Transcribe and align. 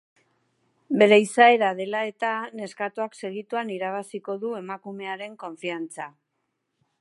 Bere 1.01 1.19
izaera 1.23 1.67
dela-eta, 1.79 2.31
neskatoak 2.61 3.19
segituan 3.21 3.71
irabaziko 3.77 4.37
du 4.45 4.55
emakumearen 4.61 5.37
konfiantza. 5.45 6.09